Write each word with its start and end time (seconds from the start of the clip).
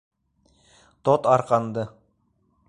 Тот 1.09 1.29
арҡанды! 1.35 1.85